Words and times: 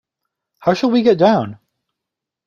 How 0.57 0.73
shall 0.73 0.89
we 0.89 1.03
get 1.03 1.19
down? 1.19 1.59